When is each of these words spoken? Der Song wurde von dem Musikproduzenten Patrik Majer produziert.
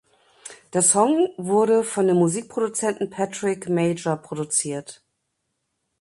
Der 0.73 0.81
Song 0.81 1.27
wurde 1.37 1.83
von 1.83 2.07
dem 2.07 2.17
Musikproduzenten 2.17 3.11
Patrik 3.11 3.69
Majer 3.69 4.17
produziert. 4.17 5.03